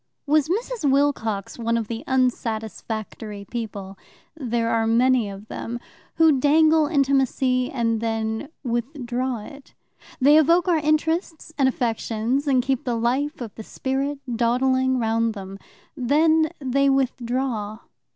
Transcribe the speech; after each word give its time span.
Was 0.25 0.49
Mrs. 0.49 0.89
Wilcox 0.89 1.59
one 1.59 1.77
of 1.77 1.87
the 1.87 2.03
unsatisfactory 2.07 3.45
people 3.45 3.99
there 4.35 4.71
are 4.71 4.87
many 4.87 5.29
of 5.29 5.47
them 5.47 5.79
who 6.15 6.39
dangle 6.39 6.87
intimacy 6.87 7.69
and 7.69 8.01
then 8.01 8.49
withdraw 8.63 9.41
it? 9.45 9.75
They 10.19 10.37
evoke 10.39 10.67
our 10.67 10.77
interests 10.77 11.53
and 11.55 11.69
affections, 11.69 12.47
and 12.47 12.63
keep 12.63 12.83
the 12.83 12.97
life 12.97 13.41
of 13.41 13.53
the 13.53 13.63
spirit 13.63 14.17
dawdling 14.37 14.97
round 14.97 15.35
them. 15.35 15.59
Then 15.95 16.49
they 16.57 16.89
withdraw. 16.89 17.81